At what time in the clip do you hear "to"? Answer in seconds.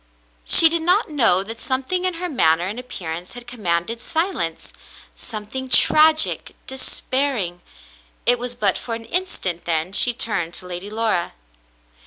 10.55-10.65